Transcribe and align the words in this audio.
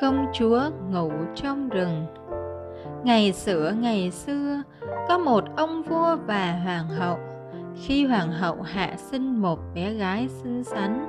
Công 0.00 0.26
chúa 0.32 0.60
ngủ 0.90 1.10
trong 1.34 1.68
rừng. 1.68 2.06
Ngày 3.04 3.32
xưa 3.32 3.72
ngày 3.80 4.10
xưa 4.10 4.62
Có 5.08 5.18
một 5.18 5.44
ông 5.56 5.82
vua 5.82 6.16
và 6.26 6.60
hoàng 6.64 6.88
hậu. 6.88 7.18
Khi 7.82 8.06
hoàng 8.06 8.32
hậu 8.32 8.62
hạ 8.62 8.94
sinh 8.96 9.40
một 9.40 9.58
bé 9.74 9.92
gái 9.92 10.28
xinh 10.28 10.64
xắn 10.64 11.06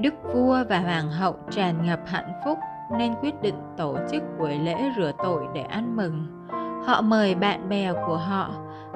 Đức 0.00 0.14
vua 0.34 0.64
và 0.68 0.78
hoàng 0.78 1.10
hậu 1.10 1.36
tràn 1.50 1.86
ngập 1.86 2.00
hạnh 2.06 2.32
phúc 2.44 2.58
Nên 2.98 3.14
quyết 3.20 3.42
định 3.42 3.54
tổ 3.76 3.96
chức 4.12 4.22
buổi 4.38 4.58
lễ 4.58 4.76
rửa 4.96 5.12
tội 5.18 5.44
để 5.54 5.62
ăn 5.62 5.96
mừng. 5.96 6.26
Họ 6.86 7.00
mời 7.00 7.34
bạn 7.34 7.68
bè 7.68 7.92
của 8.06 8.16
họ 8.16 8.50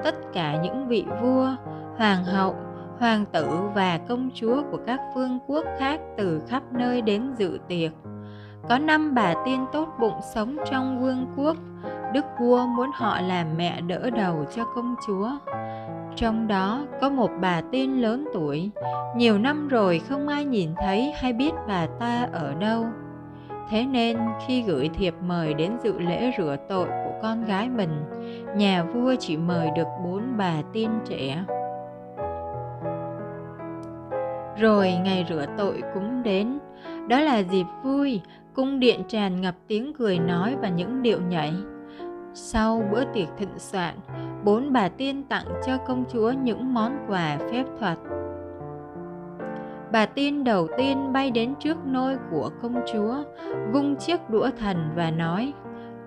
Tất 0.05 0.15
cả 0.33 0.63
những 0.63 0.89
vị 0.89 1.05
vua, 1.23 1.49
hoàng 1.97 2.25
hậu, 2.25 2.57
hoàng 2.99 3.25
tử 3.33 3.47
và 3.75 3.99
công 4.09 4.31
chúa 4.35 4.63
của 4.71 4.79
các 4.87 5.01
vương 5.15 5.39
quốc 5.47 5.65
khác 5.79 6.01
từ 6.17 6.43
khắp 6.49 6.63
nơi 6.73 7.03
đến 7.03 7.35
dự 7.39 7.59
tiệc 7.69 7.93
có 8.69 8.79
năm 8.79 9.15
bà 9.15 9.35
tiên 9.45 9.67
tốt 9.73 9.89
bụng 10.01 10.21
sống 10.35 10.57
trong 10.71 11.01
vương 11.01 11.27
quốc, 11.37 11.57
đức 12.13 12.25
vua 12.41 12.67
muốn 12.67 12.91
họ 12.95 13.21
làm 13.21 13.47
mẹ 13.57 13.81
đỡ 13.81 14.11
đầu 14.11 14.45
cho 14.55 14.65
công 14.75 14.95
chúa. 15.07 15.31
Trong 16.17 16.49
đó 16.49 16.87
có 17.01 17.11
một 17.11 17.31
bà 17.41 17.61
tiên 17.71 18.03
lớn 18.03 18.29
tuổi, 18.35 18.71
nhiều 19.17 19.39
năm 19.39 19.69
rồi 19.69 19.99
không 20.09 20.29
ai 20.29 20.45
nhìn 20.45 20.71
thấy 20.77 21.13
hay 21.17 21.33
biết 21.33 21.53
bà 21.69 21.87
ta 22.01 22.29
ở 22.33 22.55
đâu. 22.55 22.85
Thế 23.71 23.85
nên 23.87 24.19
khi 24.47 24.63
gửi 24.63 24.91
thiệp 24.95 25.15
mời 25.21 25.55
đến 25.55 25.73
dự 25.83 25.99
lễ 25.99 26.33
rửa 26.39 26.57
tội 26.69 26.87
của 26.87 27.13
con 27.23 27.45
gái 27.45 27.69
mình, 27.69 28.05
nhà 28.57 28.85
vua 28.85 29.15
chỉ 29.19 29.37
mời 29.37 29.71
được 29.77 29.87
bốn 30.05 30.23
bà 30.37 30.55
tiên 30.73 30.91
trẻ. 31.05 31.45
Rồi 34.61 34.93
ngày 35.05 35.27
rửa 35.29 35.47
tội 35.59 35.83
cũng 35.95 36.23
đến, 36.23 36.59
đó 37.09 37.21
là 37.21 37.39
dịp 37.39 37.67
vui 37.83 38.21
cung 38.57 38.81
điện 38.81 39.03
tràn 39.09 39.41
ngập 39.41 39.55
tiếng 39.67 39.93
cười 39.99 40.19
nói 40.19 40.57
và 40.63 40.69
những 40.69 41.03
điệu 41.03 41.21
nhảy. 41.29 41.55
Sau 42.35 42.83
bữa 42.93 43.05
tiệc 43.05 43.29
thịnh 43.39 43.59
soạn, 43.59 43.95
bốn 44.45 44.73
bà 44.73 44.89
tiên 44.89 45.23
tặng 45.29 45.47
cho 45.67 45.77
công 45.77 46.05
chúa 46.13 46.33
những 46.43 46.75
món 46.75 47.07
quà 47.09 47.39
phép 47.51 47.65
thuật. 47.79 47.99
Bà 49.93 50.07
tiên 50.07 50.45
đầu 50.45 50.69
tiên 50.77 51.13
bay 51.13 51.31
đến 51.31 51.55
trước 51.55 51.77
nôi 51.87 52.17
của 52.31 52.51
công 52.63 52.81
chúa, 52.93 53.15
vung 53.73 53.97
chiếc 53.97 54.31
đũa 54.31 54.51
thần 54.59 54.91
và 54.97 55.11
nói, 55.11 55.53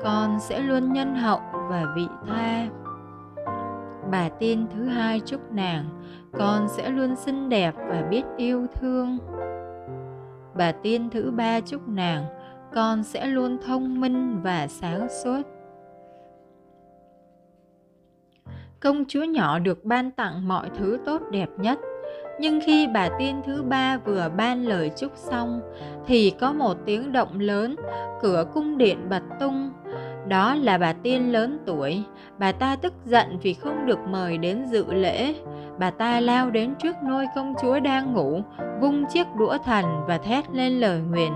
con 0.03 0.39
sẽ 0.39 0.59
luôn 0.59 0.93
nhân 0.93 1.15
hậu 1.15 1.39
và 1.69 1.85
vị 1.95 2.07
tha. 2.27 2.67
Bà 4.11 4.29
tiên 4.29 4.67
thứ 4.73 4.85
hai 4.85 5.19
chúc 5.19 5.51
nàng, 5.51 5.85
con 6.33 6.67
sẽ 6.67 6.89
luôn 6.89 7.15
xinh 7.15 7.49
đẹp 7.49 7.75
và 7.77 8.07
biết 8.09 8.23
yêu 8.37 8.67
thương. 8.75 9.17
Bà 10.55 10.71
tiên 10.71 11.09
thứ 11.09 11.31
ba 11.31 11.59
chúc 11.59 11.87
nàng, 11.87 12.25
con 12.73 13.03
sẽ 13.03 13.27
luôn 13.27 13.57
thông 13.65 14.01
minh 14.01 14.39
và 14.43 14.67
sáng 14.67 15.07
suốt. 15.23 15.41
Công 18.79 19.03
chúa 19.07 19.23
nhỏ 19.23 19.59
được 19.59 19.85
ban 19.85 20.11
tặng 20.11 20.47
mọi 20.47 20.69
thứ 20.77 20.99
tốt 21.05 21.21
đẹp 21.31 21.49
nhất, 21.57 21.79
nhưng 22.39 22.59
khi 22.65 22.87
bà 22.93 23.09
tiên 23.19 23.41
thứ 23.45 23.63
ba 23.63 23.97
vừa 23.97 24.29
ban 24.37 24.65
lời 24.65 24.91
chúc 24.97 25.11
xong, 25.15 25.61
thì 26.07 26.29
có 26.39 26.53
một 26.53 26.77
tiếng 26.85 27.11
động 27.11 27.39
lớn, 27.39 27.75
cửa 28.21 28.45
cung 28.53 28.77
điện 28.77 29.09
bật 29.09 29.21
tung. 29.39 29.71
Đó 30.27 30.55
là 30.55 30.77
bà 30.77 30.93
tiên 30.93 31.31
lớn 31.31 31.59
tuổi. 31.65 32.03
Bà 32.37 32.51
ta 32.51 32.75
tức 32.75 32.93
giận 33.05 33.39
vì 33.41 33.53
không 33.53 33.85
được 33.85 33.99
mời 33.99 34.37
đến 34.37 34.65
dự 34.65 34.93
lễ. 34.93 35.35
Bà 35.79 35.91
ta 35.91 36.19
lao 36.19 36.49
đến 36.49 36.75
trước 36.83 36.95
nôi 37.03 37.25
công 37.35 37.53
chúa 37.61 37.79
đang 37.79 38.13
ngủ, 38.13 38.41
vung 38.81 39.05
chiếc 39.05 39.27
đũa 39.37 39.57
thần 39.57 39.85
và 40.07 40.17
thét 40.17 40.51
lên 40.51 40.79
lời 40.79 40.99
nguyền 40.99 41.31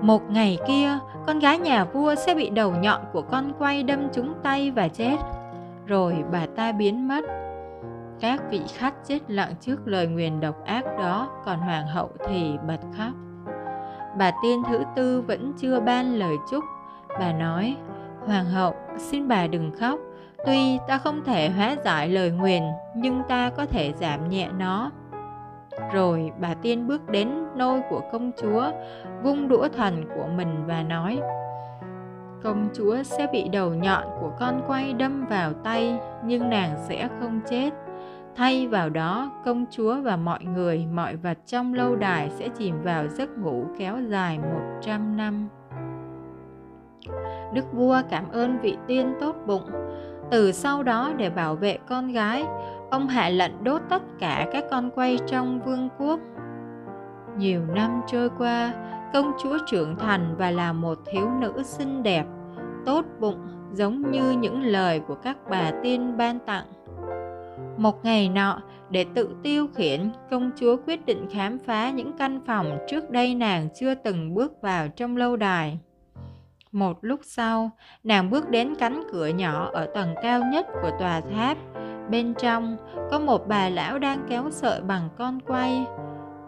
một 0.00 0.30
ngày 0.30 0.58
kia, 0.66 0.98
con 1.26 1.38
gái 1.38 1.58
nhà 1.58 1.84
vua 1.84 2.14
sẽ 2.14 2.34
bị 2.34 2.50
đầu 2.50 2.70
nhọn 2.70 3.00
của 3.12 3.22
con 3.22 3.52
quay 3.58 3.82
đâm 3.82 4.08
trúng 4.12 4.34
tay 4.42 4.70
và 4.70 4.88
chết. 4.88 5.16
Rồi 5.86 6.24
bà 6.32 6.46
ta 6.56 6.72
biến 6.72 7.08
mất. 7.08 7.24
Các 8.20 8.42
vị 8.50 8.60
khách 8.74 8.94
chết 9.04 9.18
lặng 9.28 9.54
trước 9.60 9.76
lời 9.84 10.06
nguyền 10.06 10.40
độc 10.40 10.64
ác 10.64 10.84
đó, 10.98 11.28
còn 11.44 11.58
hoàng 11.58 11.86
hậu 11.86 12.10
thì 12.28 12.56
bật 12.68 12.80
khóc. 12.98 13.12
Bà 14.18 14.32
tiên 14.42 14.62
thứ 14.68 14.82
tư 14.96 15.22
vẫn 15.22 15.52
chưa 15.58 15.80
ban 15.80 16.14
lời 16.18 16.36
chúc. 16.50 16.64
Bà 17.20 17.32
nói, 17.32 17.76
Hoàng 18.26 18.44
hậu, 18.44 18.74
xin 18.98 19.28
bà 19.28 19.46
đừng 19.46 19.72
khóc. 19.80 19.98
Tuy 20.46 20.78
ta 20.88 20.98
không 20.98 21.24
thể 21.24 21.48
hóa 21.48 21.76
giải 21.84 22.08
lời 22.08 22.30
nguyền, 22.30 22.62
nhưng 22.96 23.22
ta 23.28 23.50
có 23.50 23.66
thể 23.66 23.92
giảm 24.00 24.28
nhẹ 24.28 24.48
nó 24.58 24.90
rồi 25.92 26.32
bà 26.40 26.54
tiên 26.54 26.86
bước 26.86 27.08
đến 27.08 27.28
nôi 27.56 27.80
của 27.90 28.00
công 28.12 28.30
chúa, 28.36 28.70
vung 29.22 29.48
đũa 29.48 29.68
thần 29.68 30.04
của 30.16 30.26
mình 30.36 30.64
và 30.66 30.82
nói 30.82 31.20
Công 32.42 32.68
chúa 32.74 33.02
sẽ 33.02 33.26
bị 33.32 33.48
đầu 33.48 33.74
nhọn 33.74 34.04
của 34.20 34.32
con 34.40 34.62
quay 34.66 34.92
đâm 34.92 35.26
vào 35.26 35.52
tay, 35.52 35.98
nhưng 36.24 36.50
nàng 36.50 36.76
sẽ 36.88 37.08
không 37.20 37.40
chết. 37.50 37.70
Thay 38.36 38.68
vào 38.68 38.90
đó, 38.90 39.30
công 39.44 39.64
chúa 39.70 40.00
và 40.00 40.16
mọi 40.16 40.44
người, 40.44 40.86
mọi 40.92 41.16
vật 41.16 41.38
trong 41.46 41.74
lâu 41.74 41.96
đài 41.96 42.30
sẽ 42.30 42.48
chìm 42.48 42.82
vào 42.82 43.08
giấc 43.08 43.38
ngủ 43.38 43.64
kéo 43.78 43.96
dài 44.08 44.38
100 44.38 45.16
năm. 45.16 45.48
Đức 47.54 47.72
vua 47.72 48.02
cảm 48.10 48.30
ơn 48.32 48.58
vị 48.58 48.76
tiên 48.86 49.14
tốt 49.20 49.36
bụng. 49.46 49.70
Từ 50.30 50.52
sau 50.52 50.82
đó 50.82 51.12
để 51.16 51.30
bảo 51.30 51.54
vệ 51.54 51.78
con 51.88 52.12
gái, 52.12 52.44
ông 52.90 53.08
hạ 53.08 53.28
lệnh 53.28 53.64
đốt 53.64 53.82
tất 53.88 54.02
cả 54.18 54.46
các 54.52 54.64
con 54.70 54.90
quay 54.90 55.18
trong 55.26 55.60
vương 55.60 55.88
quốc. 55.98 56.20
Nhiều 57.38 57.62
năm 57.74 58.00
trôi 58.06 58.30
qua, 58.38 58.74
công 59.12 59.32
chúa 59.42 59.58
trưởng 59.66 59.96
thành 59.96 60.34
và 60.38 60.50
là 60.50 60.72
một 60.72 60.98
thiếu 61.12 61.30
nữ 61.40 61.62
xinh 61.64 62.02
đẹp, 62.02 62.26
tốt 62.86 63.04
bụng 63.20 63.38
giống 63.72 64.10
như 64.10 64.30
những 64.30 64.62
lời 64.62 65.00
của 65.00 65.14
các 65.14 65.36
bà 65.50 65.72
tiên 65.82 66.16
ban 66.16 66.38
tặng. 66.38 66.66
Một 67.76 68.04
ngày 68.04 68.28
nọ, 68.28 68.60
để 68.90 69.04
tự 69.14 69.36
tiêu 69.42 69.68
khiển, 69.74 70.10
công 70.30 70.50
chúa 70.56 70.76
quyết 70.86 71.06
định 71.06 71.26
khám 71.30 71.58
phá 71.58 71.90
những 71.90 72.12
căn 72.18 72.40
phòng 72.46 72.78
trước 72.88 73.10
đây 73.10 73.34
nàng 73.34 73.68
chưa 73.74 73.94
từng 73.94 74.34
bước 74.34 74.52
vào 74.62 74.88
trong 74.88 75.16
lâu 75.16 75.36
đài. 75.36 75.78
Một 76.72 76.98
lúc 77.00 77.20
sau, 77.22 77.70
nàng 78.04 78.30
bước 78.30 78.48
đến 78.48 78.74
cánh 78.78 79.02
cửa 79.12 79.26
nhỏ 79.26 79.70
ở 79.72 79.86
tầng 79.94 80.14
cao 80.22 80.42
nhất 80.52 80.66
của 80.82 80.90
tòa 80.98 81.20
tháp 81.20 81.58
Bên 82.10 82.34
trong 82.34 82.76
có 83.10 83.18
một 83.18 83.48
bà 83.48 83.68
lão 83.68 83.98
đang 83.98 84.26
kéo 84.28 84.50
sợi 84.50 84.80
bằng 84.80 85.08
con 85.18 85.40
quay. 85.40 85.86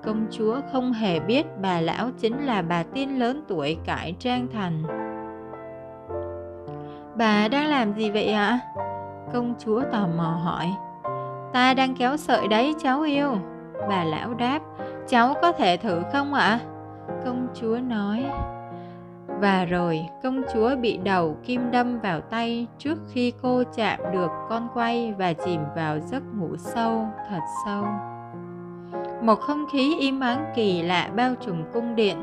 Công 0.04 0.26
chúa 0.30 0.60
không 0.72 0.92
hề 0.92 1.20
biết 1.20 1.46
bà 1.62 1.80
lão 1.80 2.10
chính 2.18 2.46
là 2.46 2.62
bà 2.62 2.82
tiên 2.82 3.18
lớn 3.18 3.44
tuổi 3.48 3.76
cải 3.84 4.14
trang 4.18 4.46
thành. 4.52 4.82
Bà 7.16 7.48
đang 7.48 7.66
làm 7.66 7.94
gì 7.94 8.10
vậy 8.10 8.32
ạ? 8.32 8.58
Công 9.32 9.54
chúa 9.58 9.82
tò 9.92 10.06
mò 10.16 10.40
hỏi. 10.44 10.72
Ta 11.52 11.74
đang 11.74 11.94
kéo 11.94 12.16
sợi 12.16 12.48
đấy 12.48 12.74
cháu 12.82 13.02
yêu. 13.02 13.30
Bà 13.88 14.04
lão 14.04 14.34
đáp, 14.34 14.60
cháu 15.08 15.34
có 15.42 15.52
thể 15.52 15.76
thử 15.76 16.02
không 16.12 16.34
ạ? 16.34 16.60
Công 17.24 17.48
chúa 17.54 17.78
nói, 17.78 18.24
và 19.40 19.64
rồi 19.64 20.06
công 20.22 20.42
chúa 20.52 20.76
bị 20.76 20.98
đầu 21.04 21.36
kim 21.44 21.70
đâm 21.70 22.00
vào 22.00 22.20
tay 22.20 22.66
trước 22.78 22.98
khi 23.12 23.32
cô 23.42 23.62
chạm 23.76 24.00
được 24.12 24.30
con 24.48 24.68
quay 24.74 25.14
và 25.18 25.32
chìm 25.32 25.60
vào 25.76 25.98
giấc 26.00 26.22
ngủ 26.34 26.56
sâu 26.56 27.06
thật 27.30 27.40
sâu 27.66 27.84
một 29.24 29.40
không 29.40 29.64
khí 29.72 29.96
im 30.00 30.20
ắng 30.20 30.52
kỳ 30.54 30.82
lạ 30.82 31.10
bao 31.16 31.34
trùm 31.40 31.64
cung 31.72 31.96
điện 31.96 32.16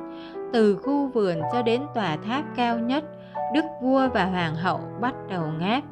từ 0.53 0.77
khu 0.77 1.07
vườn 1.07 1.41
cho 1.53 1.61
đến 1.61 1.81
tòa 1.93 2.17
tháp 2.25 2.43
cao 2.55 2.79
nhất 2.79 3.03
đức 3.53 3.65
vua 3.81 4.07
và 4.13 4.25
hoàng 4.25 4.55
hậu 4.55 4.79
bắt 5.01 5.13
đầu 5.29 5.43
ngáp 5.59 5.83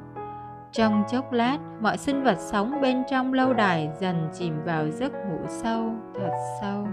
trong 0.71 1.03
chốc 1.11 1.31
lát 1.33 1.57
mọi 1.81 1.97
sinh 1.97 2.23
vật 2.23 2.37
sống 2.39 2.81
bên 2.81 3.03
trong 3.09 3.33
lâu 3.33 3.53
đài 3.53 3.89
dần 3.99 4.29
chìm 4.33 4.53
vào 4.65 4.87
giấc 4.89 5.11
ngủ 5.13 5.39
sâu 5.47 5.91
thật 6.15 6.31
sâu 6.61 6.87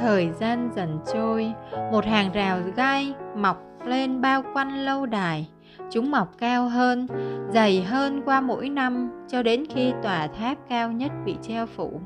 Thời 0.00 0.30
gian 0.30 0.70
dần 0.76 0.98
trôi, 1.12 1.52
một 1.92 2.04
hàng 2.04 2.32
rào 2.32 2.60
gai 2.76 3.14
mọc 3.36 3.56
lên 3.84 4.20
bao 4.20 4.42
quanh 4.54 4.84
lâu 4.84 5.06
đài. 5.06 5.48
Chúng 5.90 6.10
mọc 6.10 6.28
cao 6.38 6.68
hơn, 6.68 7.06
dày 7.54 7.82
hơn 7.82 8.22
qua 8.24 8.40
mỗi 8.40 8.68
năm 8.68 9.10
cho 9.28 9.42
đến 9.42 9.64
khi 9.74 9.92
tòa 10.02 10.26
tháp 10.26 10.58
cao 10.68 10.92
nhất 10.92 11.12
bị 11.24 11.36
treo 11.42 11.66
phủ. 11.66 12.00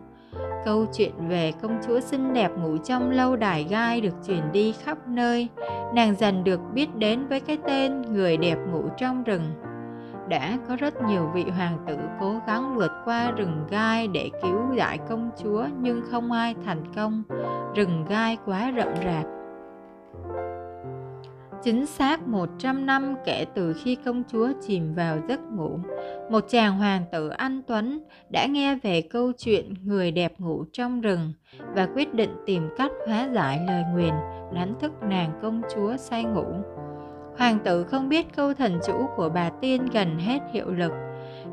Câu 0.65 0.87
chuyện 0.93 1.29
về 1.29 1.53
công 1.63 1.79
chúa 1.87 2.01
xinh 2.01 2.33
đẹp 2.33 2.51
ngủ 2.59 2.77
trong 2.77 3.11
lâu 3.11 3.37
đài 3.37 3.65
gai 3.65 4.01
được 4.01 4.15
truyền 4.27 4.53
đi 4.53 4.75
khắp 4.85 4.99
nơi. 5.09 5.49
Nàng 5.95 6.15
dần 6.15 6.45
được 6.45 6.61
biết 6.75 6.97
đến 6.97 7.27
với 7.27 7.41
cái 7.41 7.59
tên 7.67 8.03
người 8.03 8.37
đẹp 8.37 8.59
ngủ 8.73 8.89
trong 8.99 9.23
rừng 9.23 9.43
đã 10.29 10.59
có 10.69 10.77
rất 10.77 11.03
nhiều 11.03 11.31
vị 11.35 11.45
hoàng 11.45 11.79
tử 11.87 11.97
cố 12.21 12.35
gắng 12.47 12.75
vượt 12.77 12.93
qua 13.05 13.31
rừng 13.31 13.67
gai 13.71 14.09
để 14.09 14.31
cứu 14.43 14.59
đại 14.77 14.99
công 15.09 15.31
chúa 15.43 15.67
nhưng 15.81 16.03
không 16.11 16.33
ai 16.33 16.55
thành 16.65 16.85
công 16.97 17.23
rừng 17.75 18.05
gai 18.09 18.39
quá 18.47 18.73
rậm 18.77 18.89
rạp 19.05 19.27
Chính 21.65 21.87
xác 21.87 22.29
100 22.29 22.87
năm 22.87 23.15
kể 23.25 23.47
từ 23.55 23.73
khi 23.73 23.97
công 24.05 24.23
chúa 24.33 24.49
chìm 24.67 24.95
vào 24.95 25.19
giấc 25.29 25.41
ngủ, 25.53 25.79
một 26.31 26.45
chàng 26.49 26.79
hoàng 26.79 27.05
tử 27.13 27.29
anh 27.29 27.63
Tuấn 27.67 28.01
đã 28.31 28.47
nghe 28.47 28.75
về 28.83 29.03
câu 29.03 29.33
chuyện 29.39 29.75
người 29.85 30.11
đẹp 30.11 30.33
ngủ 30.39 30.65
trong 30.73 31.01
rừng 31.01 31.33
và 31.75 31.89
quyết 31.95 32.15
định 32.15 32.31
tìm 32.47 32.69
cách 32.77 32.91
hóa 33.07 33.29
giải 33.33 33.61
lời 33.67 33.83
nguyền 33.93 34.15
đánh 34.55 34.75
thức 34.81 34.93
nàng 35.03 35.39
công 35.43 35.63
chúa 35.75 35.97
say 35.97 36.25
ngủ. 36.25 36.47
Hoàng 37.39 37.59
tử 37.65 37.85
không 37.85 38.09
biết 38.09 38.27
câu 38.37 38.55
thần 38.55 38.79
chủ 38.87 39.07
của 39.17 39.29
bà 39.29 39.51
tiên 39.61 39.87
gần 39.93 40.19
hết 40.19 40.39
hiệu 40.53 40.71
lực. 40.71 40.93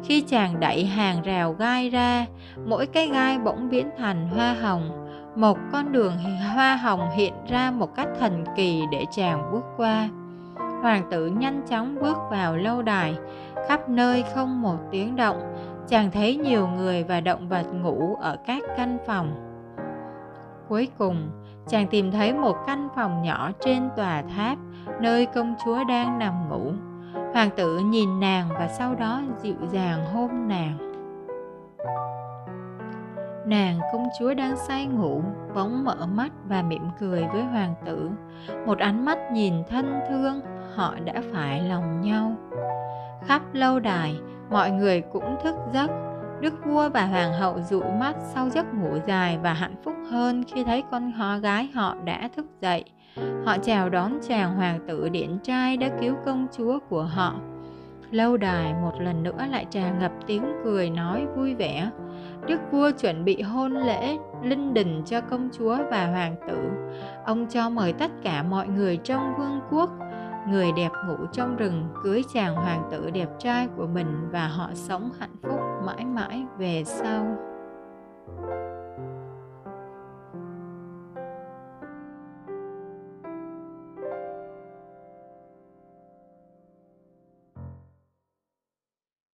Khi 0.03 0.21
chàng 0.21 0.59
đẩy 0.59 0.85
hàng 0.85 1.21
rào 1.21 1.53
gai 1.53 1.89
ra, 1.89 2.25
mỗi 2.65 2.85
cái 2.85 3.07
gai 3.07 3.39
bỗng 3.39 3.69
biến 3.69 3.89
thành 3.97 4.27
hoa 4.27 4.53
hồng, 4.53 5.08
một 5.39 5.57
con 5.71 5.91
đường 5.91 6.13
hoa 6.53 6.75
hồng 6.75 7.09
hiện 7.11 7.33
ra 7.47 7.71
một 7.71 7.95
cách 7.95 8.07
thần 8.19 8.43
kỳ 8.55 8.83
để 8.91 9.05
chàng 9.11 9.51
bước 9.51 9.63
qua. 9.77 10.09
Hoàng 10.81 11.03
tử 11.11 11.27
nhanh 11.27 11.61
chóng 11.69 11.95
bước 12.01 12.17
vào 12.29 12.57
lâu 12.57 12.81
đài. 12.81 13.15
Khắp 13.67 13.89
nơi 13.89 14.23
không 14.33 14.61
một 14.61 14.77
tiếng 14.91 15.15
động, 15.15 15.37
chàng 15.87 16.11
thấy 16.11 16.35
nhiều 16.35 16.67
người 16.67 17.03
và 17.03 17.21
động 17.21 17.49
vật 17.49 17.65
ngủ 17.73 18.15
ở 18.21 18.37
các 18.45 18.63
căn 18.77 18.97
phòng. 19.07 19.31
Cuối 20.69 20.87
cùng, 20.97 21.29
chàng 21.67 21.87
tìm 21.87 22.11
thấy 22.11 22.33
một 22.33 22.55
căn 22.67 22.87
phòng 22.95 23.21
nhỏ 23.23 23.51
trên 23.59 23.89
tòa 23.97 24.23
tháp, 24.35 24.57
nơi 25.01 25.25
công 25.25 25.55
chúa 25.65 25.83
đang 25.83 26.19
nằm 26.19 26.49
ngủ. 26.49 26.71
Hoàng 27.33 27.49
tử 27.55 27.79
nhìn 27.79 28.19
nàng 28.19 28.49
và 28.49 28.67
sau 28.67 28.95
đó 28.95 29.21
dịu 29.41 29.57
dàng 29.71 30.05
hôn 30.13 30.47
nàng 30.47 30.89
nàng 33.49 33.79
công 33.91 34.07
chúa 34.19 34.33
đang 34.33 34.57
say 34.57 34.85
ngủ 34.85 35.21
bỗng 35.55 35.83
mở 35.83 36.07
mắt 36.15 36.31
và 36.45 36.61
mỉm 36.61 36.83
cười 36.99 37.25
với 37.33 37.43
hoàng 37.43 37.75
tử. 37.85 38.09
Một 38.65 38.79
ánh 38.79 39.05
mắt 39.05 39.17
nhìn 39.31 39.53
thân 39.69 39.99
thương, 40.09 40.41
họ 40.75 40.95
đã 41.05 41.13
phải 41.33 41.61
lòng 41.61 42.01
nhau. 42.01 42.35
Khắp 43.25 43.41
lâu 43.53 43.79
đài, 43.79 44.15
mọi 44.49 44.71
người 44.71 45.01
cũng 45.01 45.35
thức 45.43 45.55
giấc. 45.73 45.91
Đức 46.41 46.53
vua 46.65 46.89
và 46.89 47.05
hoàng 47.05 47.33
hậu 47.33 47.59
dụ 47.69 47.81
mắt 47.99 48.15
sau 48.33 48.49
giấc 48.49 48.73
ngủ 48.73 48.97
dài 49.07 49.37
và 49.37 49.53
hạnh 49.53 49.75
phúc 49.83 49.93
hơn 50.11 50.43
khi 50.47 50.63
thấy 50.63 50.83
con 50.91 51.11
họ 51.11 51.37
gái 51.37 51.69
họ 51.73 51.95
đã 52.03 52.29
thức 52.35 52.45
dậy. 52.61 52.83
Họ 53.45 53.57
chào 53.57 53.89
đón 53.89 54.19
chàng 54.27 54.55
hoàng 54.55 54.79
tử 54.87 55.09
điển 55.09 55.39
trai 55.43 55.77
đã 55.77 55.89
cứu 56.01 56.15
công 56.25 56.47
chúa 56.57 56.79
của 56.89 57.03
họ. 57.03 57.35
Lâu 58.11 58.37
đài 58.37 58.73
một 58.73 58.93
lần 58.99 59.23
nữa 59.23 59.45
lại 59.51 59.65
tràn 59.69 59.99
ngập 59.99 60.11
tiếng 60.27 60.43
cười 60.63 60.89
nói 60.89 61.25
vui 61.35 61.55
vẻ 61.55 61.89
đức 62.47 62.59
vua 62.71 62.91
chuẩn 62.91 63.25
bị 63.25 63.41
hôn 63.41 63.73
lễ 63.73 64.17
linh 64.43 64.73
đình 64.73 65.01
cho 65.05 65.21
công 65.21 65.49
chúa 65.57 65.77
và 65.91 66.07
hoàng 66.07 66.35
tử. 66.47 66.57
Ông 67.25 67.45
cho 67.49 67.69
mời 67.69 67.93
tất 67.93 68.11
cả 68.23 68.43
mọi 68.43 68.67
người 68.67 68.97
trong 68.97 69.33
vương 69.37 69.59
quốc, 69.71 69.89
người 70.47 70.71
đẹp 70.71 70.91
ngủ 71.07 71.25
trong 71.33 71.55
rừng, 71.55 71.83
cưới 72.03 72.23
chàng 72.33 72.55
hoàng 72.55 72.83
tử 72.91 73.09
đẹp 73.11 73.29
trai 73.39 73.67
của 73.77 73.87
mình 73.87 74.29
và 74.31 74.47
họ 74.47 74.69
sống 74.73 75.09
hạnh 75.19 75.35
phúc 75.43 75.59
mãi 75.85 76.05
mãi 76.05 76.43
về 76.57 76.83
sau. 76.85 77.25